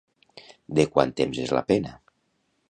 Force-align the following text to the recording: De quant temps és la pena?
De 0.79 0.85
quant 0.95 1.13
temps 1.19 1.43
és 1.45 1.53
la 1.59 1.63
pena? 1.73 1.93